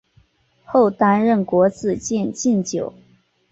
[0.65, 2.91] 后担任国子监祭酒。